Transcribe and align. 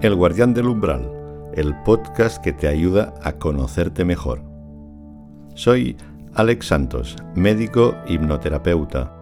El 0.00 0.14
Guardián 0.14 0.54
del 0.54 0.68
Umbral, 0.68 1.10
el 1.54 1.74
podcast 1.82 2.40
que 2.40 2.52
te 2.52 2.68
ayuda 2.68 3.14
a 3.20 3.32
conocerte 3.32 4.04
mejor. 4.04 4.44
Soy 5.54 5.96
Alex 6.34 6.66
Santos, 6.66 7.16
médico 7.34 7.96
hipnoterapeuta. 8.06 9.12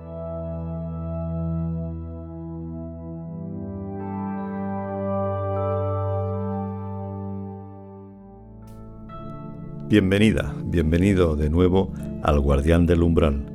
Bienvenida, 9.89 10.55
bienvenido 10.67 11.37
de 11.37 11.49
nuevo 11.49 11.95
al 12.23 12.39
Guardián 12.41 12.85
del 12.85 13.03
Umbral. 13.03 13.47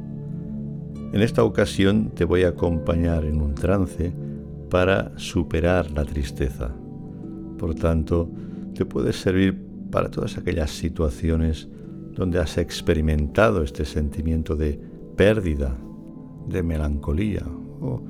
En 1.14 1.22
esta 1.22 1.44
ocasión 1.44 2.10
te 2.16 2.26
voy 2.26 2.46
a 2.46 2.50
acompañar 2.50 3.26
en 3.26 3.40
un 3.44 3.54
trance 3.54 4.12
para 4.72 5.12
superar 5.20 5.92
la 5.92 6.04
tristeza. 6.04 6.74
Por 7.62 7.76
tanto, 7.76 8.28
te 8.74 8.86
puede 8.86 9.14
servir 9.14 9.56
para 9.92 10.10
todas 10.10 10.36
aquellas 10.36 10.72
situaciones 10.72 11.70
donde 12.12 12.40
has 12.40 12.58
experimentado 12.58 13.62
este 13.62 13.86
sentimiento 13.86 14.56
de 14.56 14.80
pérdida, 15.16 15.78
de 16.50 16.64
melancolía 16.64 17.46
o 17.80 18.02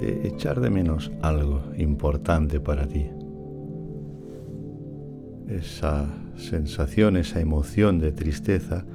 de 0.00 0.28
echar 0.28 0.62
de 0.62 0.70
menos 0.70 1.12
algo 1.20 1.64
importante 1.76 2.60
para 2.60 2.86
ti. 2.88 3.04
Esa 5.48 6.06
sensación, 6.36 7.18
esa 7.18 7.40
emoción 7.40 7.98
de 7.98 8.12
tristeza, 8.12 8.86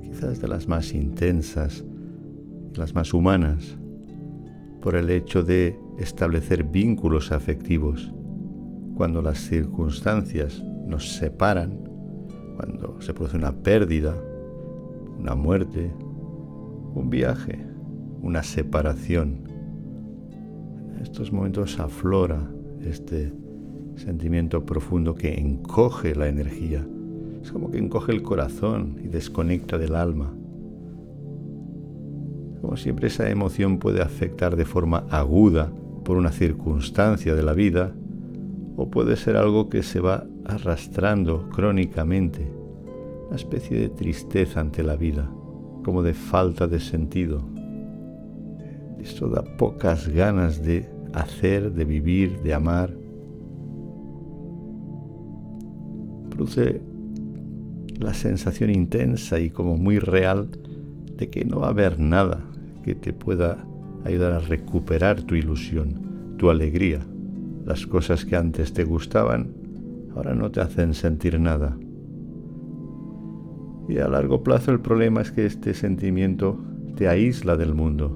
quizás 0.00 0.40
de 0.40 0.48
las 0.48 0.68
más 0.68 0.94
intensas, 0.94 1.84
las 2.76 2.94
más 2.94 3.12
humanas, 3.12 3.76
por 4.80 4.96
el 4.96 5.10
hecho 5.10 5.42
de 5.42 5.78
establecer 5.98 6.64
vínculos 6.64 7.30
afectivos 7.30 8.10
cuando 8.94 9.22
las 9.22 9.38
circunstancias 9.38 10.62
nos 10.86 11.16
separan, 11.16 11.78
cuando 12.56 13.00
se 13.00 13.12
produce 13.12 13.36
una 13.36 13.52
pérdida, 13.52 14.14
una 15.18 15.34
muerte, 15.34 15.92
un 16.94 17.10
viaje, 17.10 17.58
una 18.22 18.42
separación. 18.42 19.48
En 20.94 21.02
estos 21.02 21.32
momentos 21.32 21.78
aflora 21.80 22.48
este 22.82 23.32
sentimiento 23.96 24.64
profundo 24.64 25.14
que 25.14 25.34
encoge 25.34 26.14
la 26.14 26.28
energía. 26.28 26.86
Es 27.42 27.52
como 27.52 27.70
que 27.70 27.78
encoge 27.78 28.12
el 28.12 28.22
corazón 28.22 28.98
y 29.02 29.08
desconecta 29.08 29.76
del 29.76 29.94
alma. 29.94 30.32
Como 32.60 32.76
siempre 32.76 33.08
esa 33.08 33.28
emoción 33.28 33.78
puede 33.78 34.00
afectar 34.00 34.56
de 34.56 34.64
forma 34.64 35.04
aguda 35.10 35.70
por 36.04 36.16
una 36.16 36.32
circunstancia 36.32 37.34
de 37.34 37.42
la 37.42 37.52
vida 37.52 37.94
o 38.76 38.90
puede 38.90 39.16
ser 39.16 39.36
algo 39.36 39.68
que 39.68 39.82
se 39.82 40.00
va 40.00 40.26
arrastrando 40.44 41.48
crónicamente, 41.50 42.50
una 43.26 43.36
especie 43.36 43.78
de 43.78 43.88
tristeza 43.88 44.60
ante 44.60 44.82
la 44.82 44.96
vida, 44.96 45.30
como 45.84 46.02
de 46.02 46.14
falta 46.14 46.66
de 46.66 46.80
sentido. 46.80 47.42
Esto 48.98 49.28
da 49.28 49.42
pocas 49.42 50.08
ganas 50.08 50.62
de 50.62 50.88
hacer, 51.12 51.72
de 51.72 51.84
vivir, 51.84 52.40
de 52.40 52.54
amar. 52.54 52.90
Produce 56.30 56.80
la 58.00 58.12
sensación 58.12 58.70
intensa 58.70 59.38
y 59.38 59.50
como 59.50 59.76
muy 59.76 59.98
real 59.98 60.48
de 61.16 61.30
que 61.30 61.44
no 61.44 61.60
va 61.60 61.68
a 61.68 61.70
haber 61.70 62.00
nada 62.00 62.40
que 62.82 62.94
te 62.94 63.12
pueda 63.12 63.64
ayudar 64.04 64.32
a 64.32 64.40
recuperar 64.40 65.22
tu 65.22 65.36
ilusión, 65.36 66.34
tu 66.38 66.50
alegría 66.50 67.06
las 67.64 67.86
cosas 67.86 68.24
que 68.24 68.36
antes 68.36 68.72
te 68.72 68.84
gustaban 68.84 69.54
ahora 70.14 70.34
no 70.34 70.50
te 70.50 70.60
hacen 70.60 70.94
sentir 70.94 71.40
nada. 71.40 71.76
Y 73.88 73.98
a 73.98 74.08
largo 74.08 74.42
plazo 74.42 74.70
el 74.70 74.80
problema 74.80 75.20
es 75.20 75.32
que 75.32 75.44
este 75.46 75.74
sentimiento 75.74 76.58
te 76.94 77.08
aísla 77.08 77.56
del 77.56 77.74
mundo, 77.74 78.14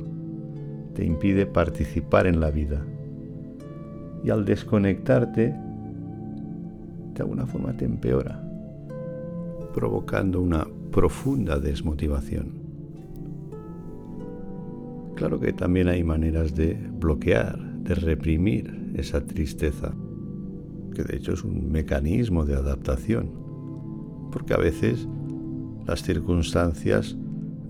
te 0.94 1.04
impide 1.04 1.47
participar 1.47 2.26
en 2.26 2.41
la 2.41 2.50
vida. 2.50 2.84
Y 4.25 4.31
al 4.31 4.44
desconectarte, 4.44 5.54
de 7.15 7.22
alguna 7.22 7.47
forma 7.47 7.76
te 7.76 7.84
empeora, 7.84 8.42
provocando 9.75 10.41
una 10.41 10.66
profunda 10.91 11.59
desmotivación. 11.59 12.59
Claro 15.16 15.41
que 15.41 15.53
también 15.53 15.88
hay 15.88 16.04
maneras 16.04 16.54
de 16.54 16.75
bloquear, 16.75 17.59
de 17.59 17.94
reprimir 17.94 18.78
esa 18.94 19.25
tristeza, 19.25 19.94
que 20.94 21.04
de 21.04 21.16
hecho 21.16 21.32
es 21.32 21.44
un 21.44 21.71
mecanismo 21.71 22.44
de 22.44 22.54
adaptación, 22.54 23.31
porque 24.32 24.54
a 24.54 24.59
veces 24.59 25.09
las 25.87 26.03
circunstancias 26.03 27.16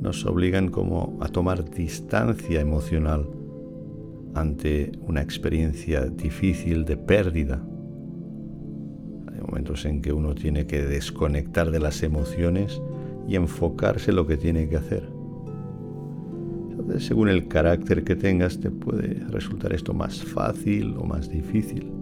nos 0.00 0.24
obligan 0.26 0.68
como 0.68 1.18
a 1.20 1.28
tomar 1.28 1.70
distancia 1.70 2.60
emocional 2.60 3.28
ante 4.34 4.92
una 5.06 5.22
experiencia 5.22 6.06
difícil 6.06 6.84
de 6.84 6.96
pérdida. 6.96 7.62
Hay 9.32 9.40
momentos 9.40 9.84
en 9.84 10.02
que 10.02 10.12
uno 10.12 10.34
tiene 10.34 10.66
que 10.66 10.82
desconectar 10.82 11.70
de 11.70 11.80
las 11.80 12.02
emociones 12.02 12.80
y 13.26 13.36
enfocarse 13.36 14.10
en 14.10 14.16
lo 14.16 14.26
que 14.26 14.36
tiene 14.36 14.68
que 14.68 14.76
hacer 14.76 15.17
según 16.98 17.28
el 17.28 17.48
carácter 17.48 18.04
que 18.04 18.16
tengas, 18.16 18.58
te 18.58 18.70
puede 18.70 19.24
resultar 19.28 19.72
esto 19.72 19.92
más 19.92 20.22
fácil 20.22 20.94
o 20.96 21.04
más 21.04 21.28
difícil. 21.28 21.92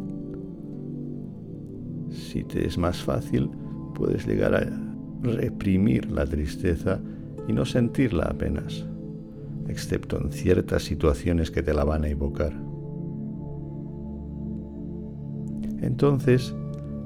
Si 2.10 2.44
te 2.44 2.66
es 2.66 2.78
más 2.78 3.02
fácil, 3.02 3.50
puedes 3.94 4.26
llegar 4.26 4.54
a 4.54 4.66
reprimir 5.22 6.10
la 6.10 6.24
tristeza 6.24 7.00
y 7.48 7.52
no 7.52 7.64
sentirla 7.64 8.24
apenas, 8.24 8.86
excepto 9.68 10.20
en 10.20 10.32
ciertas 10.32 10.84
situaciones 10.84 11.50
que 11.50 11.62
te 11.62 11.74
la 11.74 11.84
van 11.84 12.04
a 12.04 12.08
evocar. 12.08 12.52
Entonces, 15.82 16.54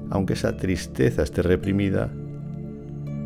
aunque 0.09 0.33
esa 0.33 0.55
tristeza 0.55 1.23
esté 1.23 1.41
reprimida, 1.41 2.11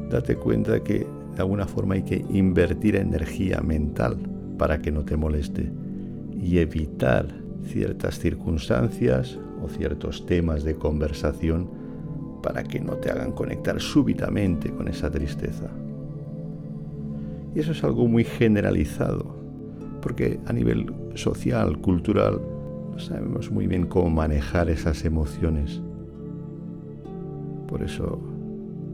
date 0.10 0.36
cuenta 0.36 0.84
que 0.84 1.06
de 1.36 1.42
alguna 1.42 1.68
forma 1.68 1.96
hay 1.96 2.04
que 2.04 2.26
invertir 2.30 2.96
energía 2.96 3.62
mental 3.62 4.35
para 4.58 4.80
que 4.80 4.92
no 4.92 5.04
te 5.04 5.18
moleste 5.18 5.72
y 6.40 6.60
evitar 6.60 7.28
ciertas 7.64 8.20
circunstancias 8.20 9.40
o 9.64 9.68
ciertos 9.68 10.26
temas 10.26 10.64
de 10.64 10.76
conversación 10.76 11.70
para 12.44 12.64
que 12.64 12.80
no 12.80 12.94
te 12.94 13.10
hagan 13.10 13.32
conectar 13.32 13.82
súbitamente 13.82 14.70
con 14.72 14.88
esa 14.88 15.10
tristeza. 15.10 15.70
Y 17.56 17.60
eso 17.60 17.72
es 17.72 17.84
algo 17.84 18.08
muy 18.08 18.24
generalizado, 18.24 19.36
porque 20.02 20.40
a 20.46 20.54
nivel 20.54 20.94
social, 21.16 21.80
cultural, 21.80 22.40
no 22.92 23.00
sabemos 23.00 23.50
muy 23.50 23.66
bien 23.66 23.88
cómo 23.88 24.10
manejar 24.10 24.70
esas 24.70 25.06
emociones. 25.06 25.82
Por 27.68 27.82
eso 27.82 28.22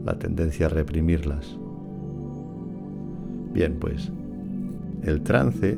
la 0.04 0.18
tendencia 0.18 0.66
a 0.66 0.68
reprimirlas. 0.70 1.58
Bien, 3.52 3.76
pues 3.78 4.10
el 5.04 5.22
trance 5.22 5.76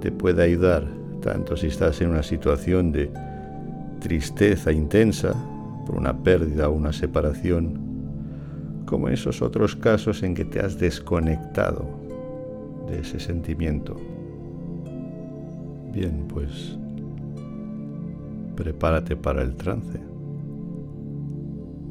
te 0.00 0.12
puede 0.12 0.42
ayudar 0.42 0.86
tanto 1.20 1.56
si 1.56 1.68
estás 1.68 2.00
en 2.00 2.10
una 2.10 2.22
situación 2.22 2.92
de 2.92 3.10
tristeza 4.00 4.70
intensa 4.72 5.34
por 5.86 5.96
una 5.96 6.22
pérdida 6.22 6.68
o 6.68 6.72
una 6.72 6.92
separación, 6.92 7.80
como 8.84 9.08
en 9.08 9.14
esos 9.14 9.42
otros 9.42 9.74
casos 9.74 10.22
en 10.22 10.34
que 10.34 10.44
te 10.44 10.60
has 10.60 10.78
desconectado 10.78 11.86
de 12.88 13.00
ese 13.00 13.18
sentimiento. 13.18 13.96
Bien, 15.92 16.26
pues 16.28 16.78
prepárate 18.54 19.16
para 19.16 19.42
el 19.42 19.56
trance. 19.56 19.98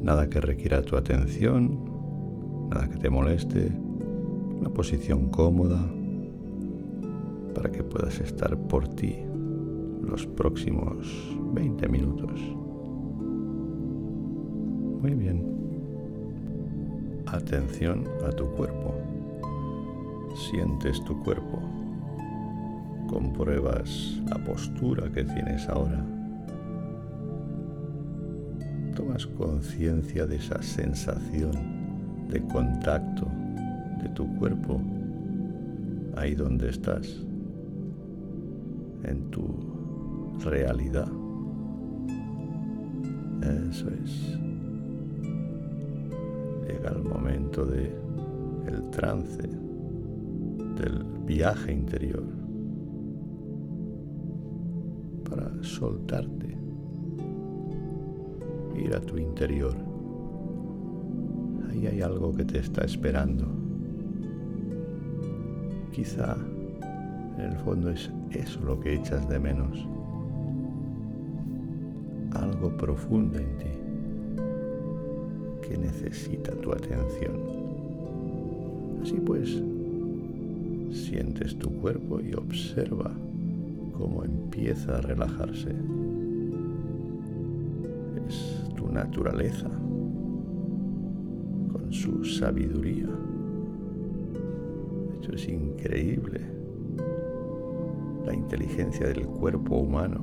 Nada 0.00 0.30
que 0.30 0.40
requiera 0.40 0.82
tu 0.82 0.96
atención, 0.96 2.68
nada 2.70 2.88
que 2.88 2.96
te 2.96 3.10
moleste, 3.10 3.72
una 4.60 4.70
posición 4.70 5.28
cómoda 5.28 5.84
para 7.56 7.72
que 7.72 7.82
puedas 7.82 8.20
estar 8.20 8.54
por 8.54 8.86
ti 8.86 9.16
los 10.02 10.26
próximos 10.26 11.08
20 11.54 11.88
minutos. 11.88 12.38
Muy 15.00 15.14
bien. 15.14 15.42
Atención 17.24 18.04
a 18.28 18.30
tu 18.30 18.44
cuerpo. 18.52 18.94
Sientes 20.50 21.02
tu 21.04 21.18
cuerpo. 21.22 21.62
Compruebas 23.08 24.20
la 24.28 24.36
postura 24.44 25.10
que 25.10 25.24
tienes 25.24 25.66
ahora. 25.70 26.04
Tomas 28.94 29.26
conciencia 29.26 30.26
de 30.26 30.36
esa 30.36 30.60
sensación 30.62 31.52
de 32.28 32.38
contacto 32.48 33.26
de 34.02 34.10
tu 34.10 34.26
cuerpo 34.36 34.78
ahí 36.16 36.34
donde 36.34 36.68
estás 36.68 37.26
en 39.04 39.30
tu 39.30 39.44
realidad. 40.44 41.08
Eso 43.70 43.88
es. 43.90 44.38
Llega 46.66 46.90
el 46.90 47.02
momento 47.04 47.64
de 47.64 47.94
el 48.66 48.90
trance, 48.90 49.42
del 49.42 51.04
viaje 51.24 51.72
interior, 51.72 52.24
para 55.28 55.50
soltarte, 55.62 56.56
ir 58.76 58.94
a 58.94 59.00
tu 59.00 59.16
interior. 59.16 59.76
Ahí 61.70 61.86
hay 61.86 62.02
algo 62.02 62.32
que 62.32 62.44
te 62.44 62.58
está 62.58 62.84
esperando. 62.84 63.46
Quizá 65.92 66.36
en 67.38 67.44
el 67.44 67.56
fondo 67.58 67.90
es 67.90 68.10
eso 68.30 68.60
lo 68.60 68.80
que 68.80 68.94
echas 68.94 69.28
de 69.28 69.38
menos. 69.38 69.86
Algo 72.32 72.76
profundo 72.76 73.38
en 73.38 73.58
ti 73.58 73.76
que 75.66 75.78
necesita 75.78 76.52
tu 76.52 76.72
atención. 76.72 77.34
Así 79.02 79.14
pues, 79.14 79.62
sientes 80.90 81.58
tu 81.58 81.70
cuerpo 81.80 82.20
y 82.20 82.34
observa 82.34 83.12
cómo 83.92 84.24
empieza 84.24 84.96
a 84.96 85.00
relajarse. 85.00 85.74
Es 88.28 88.64
tu 88.76 88.88
naturaleza 88.88 89.68
con 91.72 91.92
su 91.92 92.24
sabiduría. 92.24 93.08
Esto 95.14 95.34
es 95.34 95.48
increíble. 95.48 96.55
La 98.26 98.34
inteligencia 98.34 99.06
del 99.06 99.24
cuerpo 99.26 99.76
humano. 99.76 100.20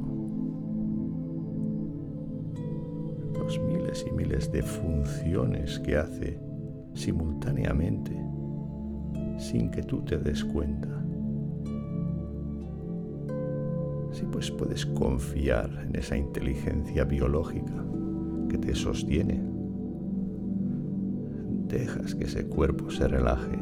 Los 3.39 3.57
miles 3.59 4.05
y 4.05 4.11
miles 4.11 4.51
de 4.51 4.61
funciones 4.61 5.79
que 5.79 5.95
hace 5.95 6.37
simultáneamente 6.93 8.11
sin 9.37 9.71
que 9.71 9.83
tú 9.83 10.01
te 10.01 10.17
des 10.17 10.43
cuenta. 10.43 10.89
Así 14.11 14.25
pues 14.31 14.51
puedes 14.51 14.85
confiar 14.85 15.85
en 15.87 15.95
esa 15.95 16.17
inteligencia 16.17 17.05
biológica 17.05 17.85
que 18.49 18.57
te 18.57 18.75
sostiene. 18.75 19.41
Dejas 21.67 22.15
que 22.15 22.25
ese 22.25 22.45
cuerpo 22.47 22.91
se 22.91 23.07
relaje. 23.07 23.57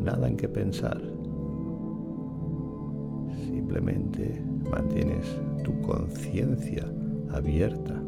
Nada 0.00 0.28
en 0.28 0.36
que 0.36 0.48
pensar. 0.48 1.13
Simplemente 3.64 4.42
mantienes 4.70 5.40
tu 5.64 5.80
conciencia 5.80 6.84
abierta, 7.30 7.98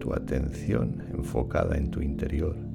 tu 0.00 0.12
atención 0.12 1.02
enfocada 1.14 1.78
en 1.78 1.90
tu 1.90 2.02
interior 2.02 2.74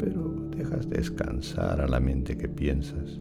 pero 0.00 0.32
dejas 0.56 0.88
descansar 0.88 1.80
a 1.80 1.86
la 1.86 2.00
mente 2.00 2.36
que 2.36 2.48
piensas. 2.48 3.20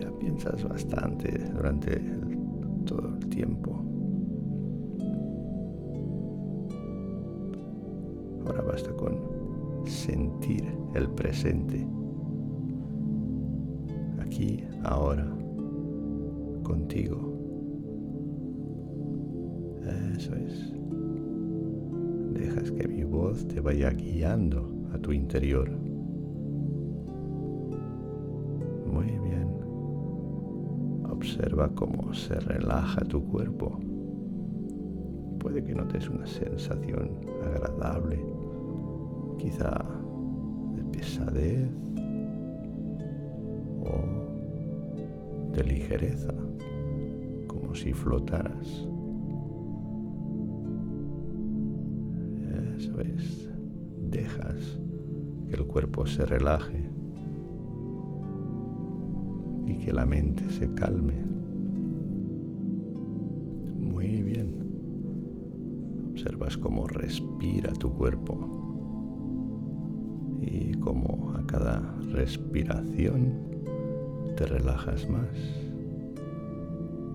Ya 0.00 0.10
piensas 0.18 0.64
bastante 0.64 1.30
durante 1.54 2.00
todo 2.86 3.08
el 3.08 3.28
tiempo. 3.28 3.84
Ahora 8.46 8.62
basta 8.62 8.90
con 8.92 9.18
sentir 9.84 10.64
el 10.94 11.10
presente. 11.10 11.86
Aquí, 14.26 14.64
ahora, 14.82 15.24
contigo. 16.64 17.32
Eso 20.16 20.34
es 20.34 20.74
dejas 22.34 22.72
que 22.72 22.88
mi 22.88 23.04
voz 23.04 23.46
te 23.46 23.60
vaya 23.60 23.90
guiando 23.90 24.68
a 24.92 24.98
tu 24.98 25.12
interior. 25.12 25.70
Muy 28.92 29.06
bien. 29.06 29.48
Observa 31.08 31.68
cómo 31.68 32.12
se 32.12 32.34
relaja 32.40 33.04
tu 33.04 33.22
cuerpo. 33.28 33.78
Puede 35.38 35.62
que 35.62 35.72
notes 35.72 36.10
una 36.10 36.26
sensación 36.26 37.12
agradable, 37.44 38.20
quizá 39.38 39.84
de 40.74 40.82
pesadez 40.86 41.70
de 45.56 45.64
ligereza, 45.64 46.34
como 47.46 47.74
si 47.74 47.92
flotaras. 47.92 48.86
dejas 54.10 54.80
que 55.48 55.56
el 55.56 55.66
cuerpo 55.66 56.06
se 56.06 56.24
relaje 56.24 56.90
y 59.66 59.78
que 59.78 59.92
la 59.92 60.06
mente 60.06 60.48
se 60.50 60.72
calme. 60.74 61.14
Muy 63.80 64.22
bien. 64.22 64.54
Observas 66.10 66.56
cómo 66.56 66.86
respira 66.86 67.72
tu 67.72 67.92
cuerpo 67.92 68.38
y 70.40 70.72
cómo 70.74 71.32
a 71.36 71.46
cada 71.46 71.80
respiración 72.12 73.55
te 74.36 74.44
relajas 74.44 75.08
más, 75.08 75.30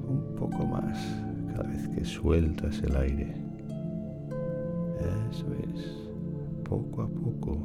un 0.08 0.36
poco 0.36 0.66
más 0.66 0.98
cada 1.54 1.70
vez 1.70 1.88
que 1.90 2.04
sueltas 2.04 2.82
el 2.82 2.96
aire. 2.96 3.36
Eso 5.30 5.46
es, 5.54 6.10
poco 6.68 7.04
a 7.04 7.08
poco. 7.08 7.58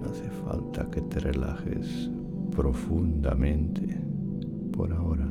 No 0.00 0.10
hace 0.10 0.28
falta 0.44 0.90
que 0.90 1.00
te 1.00 1.20
relajes 1.20 2.10
profundamente 2.54 3.98
por 4.72 4.92
ahora. 4.92 5.28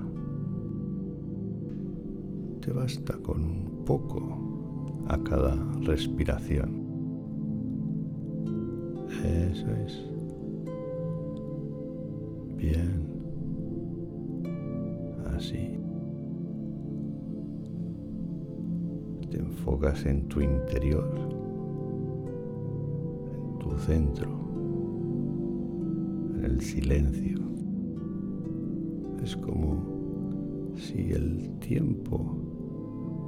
Te 2.62 2.72
basta 2.72 3.14
con 3.18 3.44
un 3.44 3.84
poco 3.86 5.04
a 5.08 5.18
cada 5.20 5.56
respiración. 5.82 6.82
Eso 9.24 9.68
es. 9.86 10.13
Enfocas 19.64 20.06
en 20.06 20.28
tu 20.28 20.42
interior, 20.42 21.10
en 23.32 23.60
tu 23.60 23.72
centro, 23.78 24.30
en 26.36 26.44
el 26.44 26.60
silencio. 26.60 27.38
Es 29.24 29.38
como 29.38 30.74
si 30.76 31.14
el 31.14 31.50
tiempo 31.60 32.36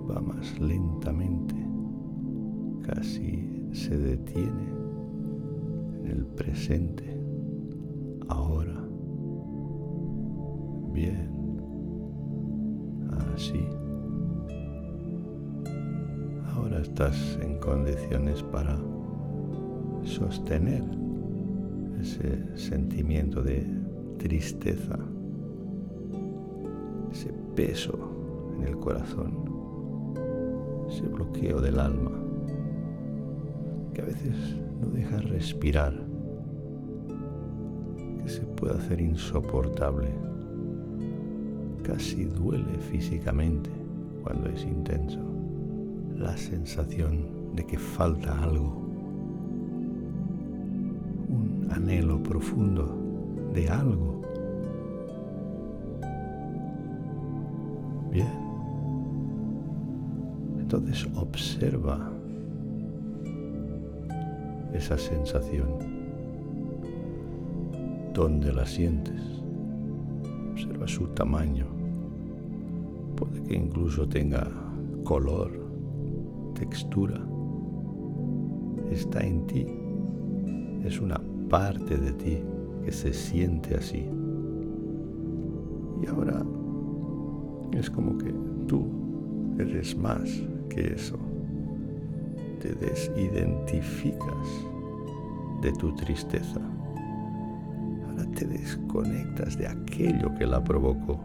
va 0.09 0.19
más 0.19 0.59
lentamente, 0.59 1.55
casi 2.81 3.69
se 3.71 3.97
detiene 3.97 4.67
en 6.01 6.07
el 6.07 6.25
presente, 6.25 7.17
ahora. 8.27 8.85
Bien, 10.91 11.29
así 13.33 13.65
estás 16.85 17.39
en 17.41 17.57
condiciones 17.57 18.43
para 18.43 18.77
sostener 20.03 20.83
ese 21.99 22.55
sentimiento 22.55 23.41
de 23.41 23.65
tristeza, 24.19 24.97
ese 27.11 27.33
peso 27.55 27.97
en 28.55 28.67
el 28.67 28.77
corazón, 28.77 29.33
ese 30.87 31.07
bloqueo 31.07 31.59
del 31.59 31.79
alma 31.79 32.11
que 33.93 34.01
a 34.01 34.05
veces 34.05 34.35
no 34.79 34.87
deja 34.89 35.17
respirar, 35.17 35.93
que 38.23 38.29
se 38.29 38.41
puede 38.41 38.75
hacer 38.75 39.01
insoportable, 39.01 40.09
casi 41.81 42.25
duele 42.25 42.77
físicamente 42.91 43.71
cuando 44.23 44.49
es 44.49 44.63
intenso 44.63 45.24
la 46.17 46.35
sensación 46.37 47.55
de 47.55 47.65
que 47.65 47.77
falta 47.77 48.41
algo, 48.41 48.85
un 51.29 51.67
anhelo 51.71 52.21
profundo 52.21 52.97
de 53.53 53.69
algo. 53.69 54.21
Bien. 58.11 58.27
Entonces 60.59 61.07
observa 61.15 62.11
esa 64.73 64.97
sensación. 64.97 65.95
¿Dónde 68.13 68.53
la 68.53 68.65
sientes? 68.65 69.21
Observa 70.51 70.87
su 70.87 71.07
tamaño, 71.07 71.65
puede 73.17 73.43
que 73.43 73.55
incluso 73.55 74.07
tenga 74.07 74.49
color, 75.03 75.64
textura. 76.55 77.21
Está 78.89 79.21
en 79.21 79.45
ti. 79.45 79.67
Es 80.83 80.99
una 80.99 81.21
parte 81.49 81.97
de 81.97 82.11
ti 82.13 82.39
que 82.83 82.91
se 82.91 83.13
siente 83.13 83.75
así. 83.75 84.09
Y 86.01 86.07
ahora 86.07 86.43
es 87.73 87.89
como 87.89 88.17
que 88.17 88.33
tú 88.67 88.85
eres 89.59 89.95
más 89.97 90.29
que 90.69 90.93
eso. 90.93 91.17
Te 92.61 92.73
desidentificas 92.73 94.47
de 95.61 95.71
tu 95.73 95.93
tristeza. 95.95 96.61
Ahora 98.07 98.25
te 98.31 98.45
desconectas 98.45 99.57
de 99.57 99.67
aquello 99.67 100.33
que 100.37 100.45
la 100.45 100.63
provocó. 100.63 101.19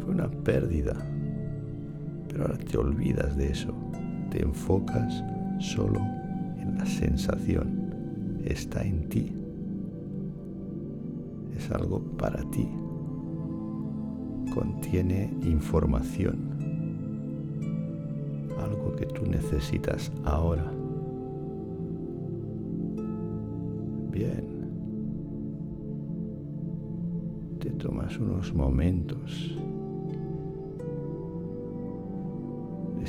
Fue 0.00 0.14
una 0.14 0.28
pérdida. 0.28 0.94
Pero 2.28 2.42
ahora 2.42 2.58
te 2.58 2.78
olvidas 2.78 3.36
de 3.36 3.50
eso. 3.50 3.74
Te 4.30 4.42
enfocas 4.42 5.24
solo 5.58 6.00
en 6.58 6.78
la 6.78 6.86
sensación. 6.86 8.40
Está 8.44 8.82
en 8.82 9.08
ti. 9.08 9.32
Es 11.56 11.70
algo 11.70 12.00
para 12.16 12.42
ti 12.50 12.68
contiene 14.56 15.30
información, 15.42 16.38
algo 18.58 18.96
que 18.96 19.04
tú 19.04 19.26
necesitas 19.26 20.10
ahora. 20.24 20.72
Bien, 24.10 24.46
te 27.60 27.68
tomas 27.72 28.16
unos 28.18 28.54
momentos 28.54 29.58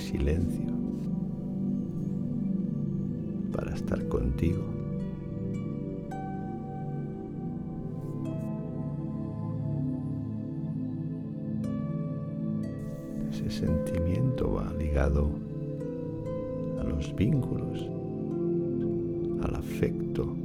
silencio 0.09 0.67
para 3.51 3.73
estar 3.73 4.07
contigo. 4.07 4.77
sentimiento 13.57 14.53
va 14.53 14.71
ligado 14.77 15.29
a 16.79 16.83
los 16.83 17.15
vínculos, 17.15 17.89
al 19.41 19.55
afecto, 19.55 20.35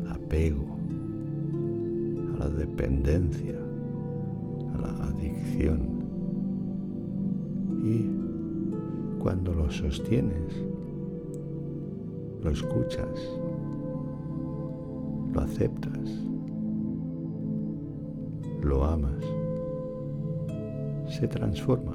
al 0.00 0.12
apego, 0.12 0.64
a 2.34 2.38
la 2.38 2.48
dependencia, 2.48 3.58
a 4.74 4.80
la 4.80 5.08
adicción. 5.08 5.91
Y 7.82 8.08
cuando 9.18 9.52
lo 9.52 9.70
sostienes, 9.70 10.64
lo 12.42 12.50
escuchas, 12.50 13.40
lo 15.32 15.40
aceptas, 15.40 16.08
lo 18.62 18.84
amas 18.84 19.22
se 21.12 21.28
transforma, 21.28 21.94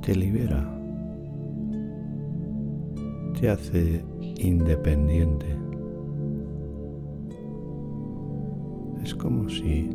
te 0.00 0.16
libera, 0.16 0.66
te 3.38 3.50
hace 3.50 4.02
independiente. 4.38 5.46
Es 9.02 9.14
como 9.14 9.48
si 9.50 9.90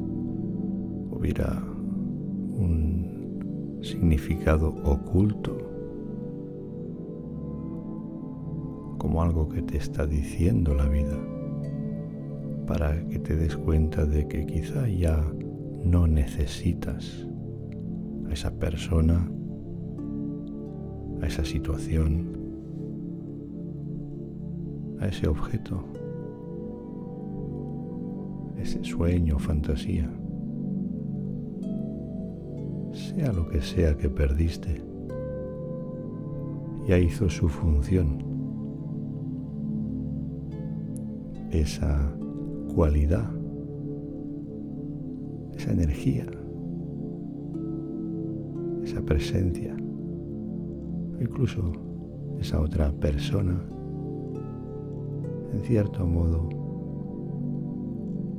hubiera 1.09 1.63
un 2.53 3.18
significado 3.81 4.69
oculto, 4.83 5.57
como 8.97 9.21
algo 9.21 9.47
que 9.49 9.61
te 9.61 9.77
está 9.77 10.05
diciendo 10.05 10.75
la 10.75 10.87
vida, 10.87 11.17
para 12.67 13.07
que 13.07 13.19
te 13.19 13.35
des 13.35 13.55
cuenta 13.55 14.05
de 14.05 14.27
que 14.27 14.45
quizá 14.45 14.87
ya 14.87 15.25
no 15.83 16.07
necesitas 16.07 17.27
a 18.27 18.33
esa 18.33 18.51
persona, 18.51 19.29
a 21.21 21.25
esa 21.25 21.45
situación, 21.45 22.37
a 24.99 25.07
ese 25.07 25.27
objeto, 25.27 25.83
ese 28.57 28.83
sueño 28.83 29.39
fantasía, 29.39 30.09
sea 33.09 33.31
lo 33.33 33.47
que 33.47 33.61
sea 33.61 33.97
que 33.97 34.09
perdiste, 34.09 34.81
ya 36.87 36.97
hizo 36.97 37.29
su 37.29 37.49
función. 37.49 38.27
Esa 41.51 42.13
cualidad 42.75 43.39
esa 45.59 45.73
energía, 45.73 46.25
esa 48.81 49.01
presencia, 49.01 49.75
incluso 51.19 51.73
esa 52.39 52.61
otra 52.61 52.93
persona, 52.93 53.61
en 55.53 55.61
cierto 55.63 56.07
modo, 56.07 56.47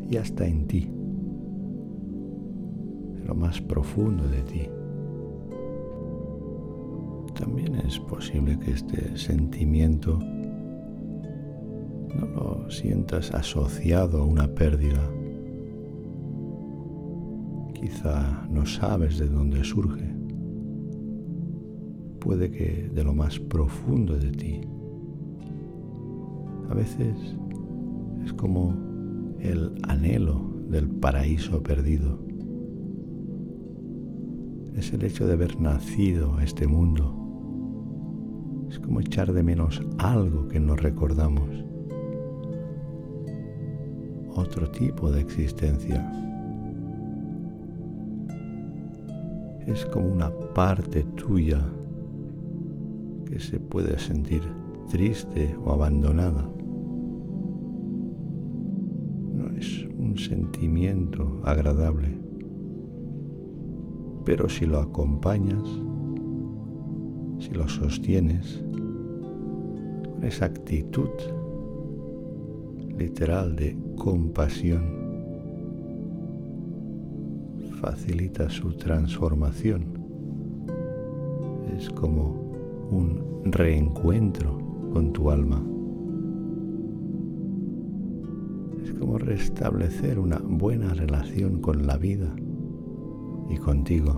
ya 0.09 0.23
está 0.23 0.47
en 0.47 0.67
ti, 0.67 0.91
lo 3.31 3.37
más 3.37 3.61
profundo 3.61 4.27
de 4.29 4.43
ti. 4.43 4.69
También 7.35 7.77
es 7.87 7.99
posible 8.01 8.59
que 8.59 8.73
este 8.73 9.17
sentimiento 9.17 10.19
no 12.15 12.27
lo 12.27 12.71
sientas 12.71 13.33
asociado 13.33 14.23
a 14.23 14.25
una 14.25 14.49
pérdida 14.49 15.01
Quizá 17.81 18.47
no 18.51 18.67
sabes 18.67 19.19
de 19.19 19.27
dónde 19.27 19.65
surge. 19.65 20.15
Puede 22.19 22.51
que 22.51 22.91
de 22.93 23.03
lo 23.03 23.15
más 23.15 23.39
profundo 23.41 24.19
de 24.19 24.31
ti. 24.33 24.61
A 26.69 26.75
veces 26.75 27.17
es 28.23 28.35
como 28.35 28.75
el 29.41 29.73
anhelo 29.85 30.53
del 30.69 30.91
paraíso 30.91 31.63
perdido. 31.63 32.30
Es 34.75 34.93
el 34.93 35.05
hecho 35.05 35.27
de 35.27 35.35
haber 35.35 35.61
nacido 35.61 36.35
a 36.37 36.45
este 36.45 36.67
mundo. 36.67 37.17
Es 38.69 38.79
como 38.79 39.01
echar 39.01 39.33
de 39.33 39.43
menos 39.43 39.83
algo 39.99 40.49
que 40.49 40.61
no 40.61 40.77
recordamos. 40.77 41.49
Otro 44.35 44.71
tipo 44.71 45.11
de 45.11 45.21
existencia 45.21 46.11
es 49.67 49.85
como 49.87 50.09
una 50.09 50.31
parte 50.55 51.05
tuya 51.17 51.61
que 53.27 53.39
se 53.39 53.61
puede 53.61 53.99
sentir 53.99 54.43
triste 54.91 55.57
o 55.65 55.73
abandonada. 55.73 56.49
No 59.35 59.51
es 59.57 59.87
un 59.97 60.17
sentimiento 60.19 61.41
agradable, 61.45 62.20
pero 64.25 64.49
si 64.49 64.67
lo 64.67 64.79
acompañas, 64.79 65.63
si 67.39 67.51
lo 67.51 67.69
sostienes, 67.69 68.63
con 68.73 70.25
esa 70.25 70.47
actitud 70.47 71.09
literal 72.99 73.57
de 73.57 73.77
compasión, 73.97 75.01
facilita 77.81 78.51
su 78.51 78.75
transformación. 78.75 79.99
Es 81.79 81.89
como 81.89 82.53
un 82.91 83.43
reencuentro 83.45 84.59
con 84.93 85.13
tu 85.15 85.31
alma. 85.31 85.65
Es 88.85 88.93
como 88.93 89.17
restablecer 89.17 90.19
una 90.19 90.39
buena 90.39 90.93
relación 90.93 91.61
con 91.63 91.87
la 91.87 91.97
vida 91.97 92.35
y 93.51 93.57
contigo. 93.57 94.15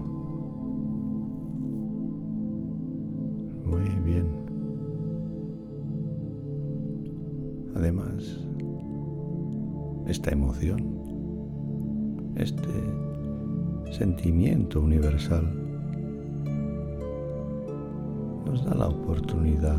Muy 3.64 3.88
bien. 4.04 4.26
Además, 7.74 8.46
esta 10.06 10.30
emoción, 10.30 10.98
este 12.36 12.68
sentimiento 13.90 14.80
universal, 14.80 15.58
nos 18.44 18.64
da 18.64 18.74
la 18.74 18.88
oportunidad 18.88 19.78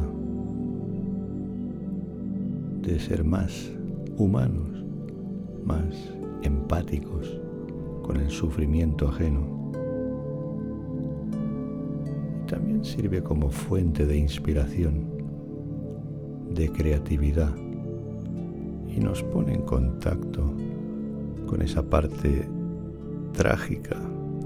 de 2.82 3.00
ser 3.00 3.24
más 3.24 3.72
humanos, 4.18 4.84
más 5.64 6.14
empáticos 6.42 7.43
con 8.04 8.18
el 8.18 8.30
sufrimiento 8.30 9.08
ajeno. 9.08 9.64
También 12.48 12.86
sirve 12.86 13.24
como 13.24 13.50
fuente 13.50 14.06
de 14.06 14.18
inspiración, 14.18 15.06
de 16.54 16.70
creatividad 16.70 17.56
y 18.96 19.00
nos 19.00 19.24
pone 19.24 19.56
en 19.56 19.64
contacto 19.64 20.54
con 21.48 21.64
esa 21.64 21.82
parte 21.82 22.48
trágica 23.32 23.98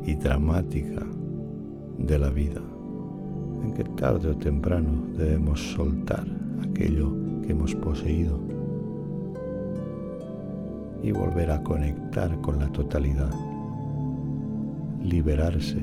y 0.06 0.16
dramática 0.16 1.06
de 1.98 2.20
la 2.20 2.30
vida, 2.30 2.62
en 3.64 3.74
que 3.74 3.84
tarde 3.84 4.30
o 4.30 4.38
temprano 4.38 5.04
debemos 5.18 5.74
soltar 5.74 6.26
aquello 6.64 7.14
que 7.42 7.52
hemos 7.52 7.76
poseído 7.76 8.47
y 11.08 11.12
volver 11.14 11.52
a 11.52 11.64
conectar 11.64 12.38
con 12.42 12.60
la 12.60 12.68
totalidad, 12.68 13.32
liberarse. 15.02 15.82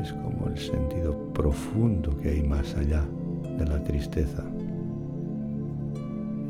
Es 0.00 0.12
como 0.12 0.46
el 0.46 0.56
sentido 0.56 1.32
profundo 1.32 2.16
que 2.18 2.30
hay 2.30 2.44
más 2.44 2.72
allá 2.76 3.04
de 3.58 3.66
la 3.66 3.82
tristeza. 3.82 4.44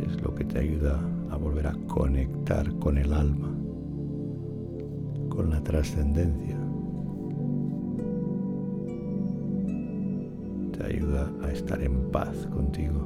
Es 0.06 0.20
lo 0.20 0.34
que 0.34 0.44
te 0.44 0.58
ayuda 0.58 1.00
a 1.30 1.36
volver 1.36 1.68
a 1.68 1.74
conectar 1.86 2.70
con 2.74 2.98
el 2.98 3.14
alma, 3.14 3.56
con 5.30 5.48
la 5.48 5.62
trascendencia. 5.62 6.58
Te 10.76 10.84
ayuda 10.84 11.32
a 11.42 11.50
estar 11.50 11.82
en 11.82 12.10
paz 12.10 12.46
contigo. 12.48 13.05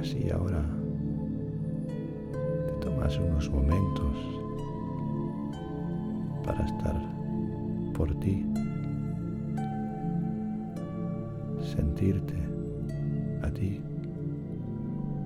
Así 0.00 0.30
ahora 0.30 0.64
te 2.66 2.72
tomas 2.84 3.18
unos 3.18 3.50
momentos 3.50 4.16
para 6.44 6.64
estar 6.64 7.00
por 7.94 8.14
ti. 8.20 8.44
sentirte 11.66 12.34
a 13.42 13.50
ti, 13.50 13.80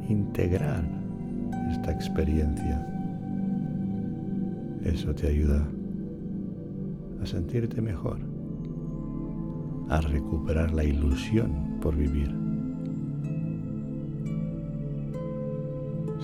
integrar 0.08 0.84
esta 1.70 1.92
experiencia. 1.92 2.86
Eso 4.84 5.14
te 5.14 5.28
ayuda 5.28 5.66
a 7.22 7.26
sentirte 7.26 7.80
mejor, 7.80 8.18
a 9.90 10.00
recuperar 10.00 10.72
la 10.72 10.84
ilusión 10.84 11.78
por 11.80 11.96
vivir, 11.96 12.32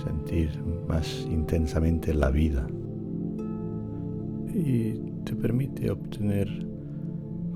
sentir 0.03 0.49
más 0.87 1.27
intensamente 1.29 2.13
la 2.13 2.31
vida 2.31 2.65
y 4.53 4.93
te 5.25 5.35
permite 5.35 5.91
obtener 5.91 6.47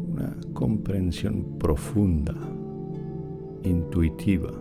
una 0.09 0.35
comprensión 0.53 1.57
profunda 1.57 2.35
intuitiva 3.63 4.51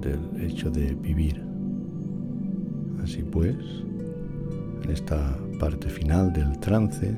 del 0.00 0.42
hecho 0.42 0.70
de 0.70 0.94
vivir. 0.94 1.44
Así 3.02 3.22
pues, 3.22 3.56
en 4.82 4.90
esta 4.90 5.36
parte 5.60 5.90
final 5.90 6.32
del 6.32 6.58
trance, 6.58 7.14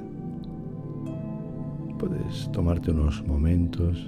puedes 1.98 2.50
tomarte 2.52 2.92
unos 2.92 3.26
momentos 3.26 4.06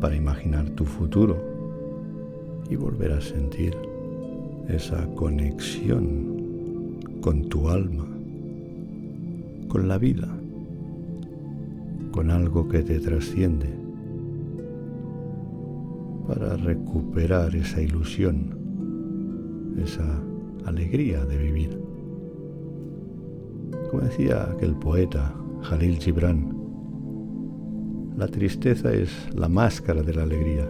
para 0.00 0.14
imaginar 0.14 0.70
tu 0.70 0.84
futuro 0.84 1.36
y 2.70 2.76
volver 2.76 3.12
a 3.12 3.20
sentir 3.20 3.76
esa 4.68 5.06
conexión 5.14 7.00
con 7.20 7.48
tu 7.48 7.68
alma, 7.68 8.06
con 9.68 9.88
la 9.88 9.98
vida, 9.98 10.28
con 12.12 12.30
algo 12.30 12.68
que 12.68 12.82
te 12.82 13.00
trasciende 13.00 13.68
para 16.28 16.56
recuperar 16.56 17.56
esa 17.56 17.82
ilusión, 17.82 18.56
esa 19.82 20.22
alegría 20.64 21.24
de 21.24 21.38
vivir. 21.38 21.80
Como 23.90 24.02
decía 24.02 24.44
aquel 24.44 24.76
poeta 24.76 25.34
Jalil 25.62 25.98
Gibran, 25.98 26.51
la 28.16 28.28
tristeza 28.28 28.92
es 28.92 29.10
la 29.34 29.48
máscara 29.48 30.02
de 30.02 30.14
la 30.14 30.22
alegría. 30.22 30.68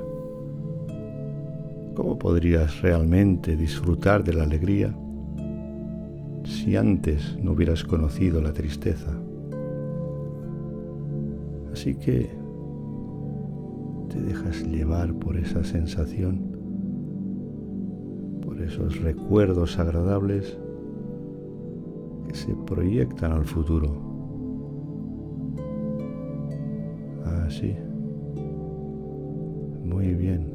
¿Cómo 1.94 2.18
podrías 2.18 2.80
realmente 2.80 3.56
disfrutar 3.56 4.24
de 4.24 4.32
la 4.32 4.44
alegría 4.44 4.94
si 6.44 6.76
antes 6.76 7.36
no 7.42 7.52
hubieras 7.52 7.84
conocido 7.84 8.40
la 8.40 8.52
tristeza? 8.52 9.12
Así 11.72 11.94
que 11.96 12.30
te 14.08 14.20
dejas 14.20 14.62
llevar 14.64 15.12
por 15.14 15.36
esa 15.36 15.64
sensación, 15.64 16.40
por 18.42 18.60
esos 18.60 19.00
recuerdos 19.00 19.78
agradables 19.78 20.58
que 22.28 22.34
se 22.34 22.54
proyectan 22.66 23.32
al 23.32 23.44
futuro. 23.44 24.11
Así. 27.52 27.76
Muy 29.84 30.14
bien. 30.14 30.50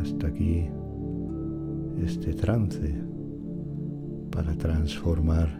Hasta 0.00 0.28
aquí 0.28 0.66
este 2.02 2.32
trance 2.32 2.94
para 4.30 4.54
transformar 4.54 5.50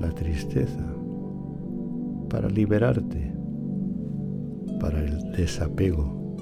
la 0.00 0.10
tristeza 0.10 0.84
para 2.28 2.48
liberarte, 2.48 3.32
para 4.80 5.04
el 5.04 5.30
desapego 5.36 6.36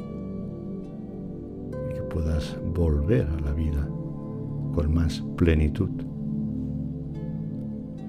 y 1.91 1.95
que 1.95 2.03
puedas 2.05 2.59
volver 2.75 3.27
a 3.27 3.41
la 3.41 3.53
vida 3.53 3.87
con 4.75 4.95
más 4.95 5.23
plenitud. 5.37 5.91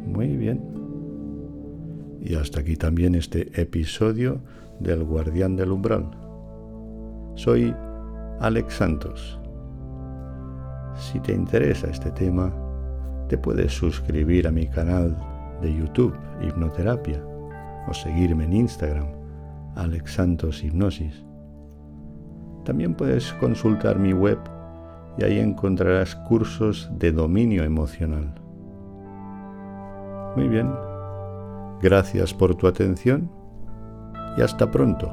Muy 0.07 0.37
bien. 0.37 0.79
Y 2.21 2.35
hasta 2.35 2.59
aquí 2.59 2.75
también 2.75 3.15
este 3.15 3.49
episodio 3.59 4.41
del 4.79 5.03
Guardián 5.03 5.55
del 5.55 5.71
Umbral. 5.71 6.09
Soy 7.35 7.73
Alex 8.39 8.73
Santos. 8.73 9.39
Si 10.95 11.19
te 11.21 11.33
interesa 11.33 11.87
este 11.87 12.11
tema, 12.11 12.53
te 13.29 13.37
puedes 13.37 13.71
suscribir 13.71 14.47
a 14.47 14.51
mi 14.51 14.67
canal 14.67 15.17
de 15.61 15.73
YouTube 15.73 16.15
Hipnoterapia 16.41 17.23
o 17.87 17.93
seguirme 17.93 18.45
en 18.45 18.53
Instagram, 18.53 19.07
Alex 19.75 20.13
Santos 20.13 20.63
Hipnosis. 20.63 21.23
También 22.65 22.95
puedes 22.95 23.33
consultar 23.33 23.97
mi 23.97 24.13
web 24.13 24.39
y 25.17 25.23
ahí 25.23 25.39
encontrarás 25.39 26.15
cursos 26.15 26.89
de 26.97 27.11
dominio 27.11 27.63
emocional. 27.63 28.33
Muy 30.35 30.47
bien, 30.47 30.69
gracias 31.81 32.33
por 32.33 32.55
tu 32.55 32.67
atención 32.67 33.31
y 34.37 34.41
hasta 34.41 34.69
pronto 34.69 35.07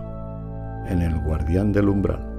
en 0.88 1.02
el 1.02 1.18
Guardián 1.20 1.72
del 1.72 1.88
Umbral. 1.88 2.35